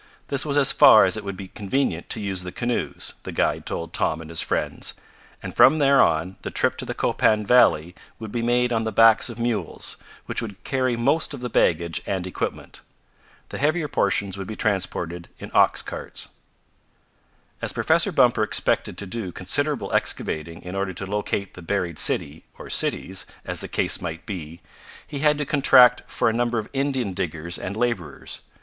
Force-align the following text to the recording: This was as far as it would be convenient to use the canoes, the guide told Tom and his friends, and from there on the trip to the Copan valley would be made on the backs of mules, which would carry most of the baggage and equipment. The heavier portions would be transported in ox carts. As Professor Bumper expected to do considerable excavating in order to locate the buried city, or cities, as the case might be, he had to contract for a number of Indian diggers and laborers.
This 0.29 0.47
was 0.47 0.57
as 0.57 0.71
far 0.71 1.05
as 1.05 1.15
it 1.15 1.23
would 1.23 1.37
be 1.37 1.49
convenient 1.49 2.09
to 2.09 2.19
use 2.19 2.41
the 2.41 2.51
canoes, 2.51 3.13
the 3.21 3.31
guide 3.31 3.67
told 3.67 3.93
Tom 3.93 4.19
and 4.19 4.31
his 4.31 4.41
friends, 4.41 4.95
and 5.43 5.55
from 5.55 5.77
there 5.77 6.01
on 6.01 6.37
the 6.41 6.49
trip 6.49 6.75
to 6.77 6.85
the 6.85 6.95
Copan 6.95 7.45
valley 7.45 7.93
would 8.17 8.31
be 8.31 8.41
made 8.41 8.73
on 8.73 8.83
the 8.83 8.91
backs 8.91 9.29
of 9.29 9.37
mules, 9.37 9.97
which 10.25 10.41
would 10.41 10.63
carry 10.63 10.95
most 10.97 11.35
of 11.35 11.41
the 11.41 11.51
baggage 11.51 12.01
and 12.07 12.25
equipment. 12.25 12.81
The 13.49 13.59
heavier 13.59 13.87
portions 13.87 14.39
would 14.39 14.47
be 14.47 14.55
transported 14.55 15.29
in 15.37 15.51
ox 15.53 15.83
carts. 15.83 16.29
As 17.61 17.71
Professor 17.71 18.11
Bumper 18.11 18.41
expected 18.41 18.97
to 18.97 19.05
do 19.05 19.31
considerable 19.31 19.93
excavating 19.93 20.63
in 20.63 20.73
order 20.73 20.93
to 20.93 21.05
locate 21.05 21.53
the 21.53 21.61
buried 21.61 21.99
city, 21.99 22.43
or 22.57 22.71
cities, 22.71 23.27
as 23.45 23.59
the 23.59 23.67
case 23.67 24.01
might 24.01 24.25
be, 24.25 24.61
he 25.05 25.19
had 25.19 25.37
to 25.37 25.45
contract 25.45 26.01
for 26.07 26.27
a 26.27 26.33
number 26.33 26.57
of 26.57 26.71
Indian 26.73 27.13
diggers 27.13 27.59
and 27.59 27.77
laborers. 27.77 28.41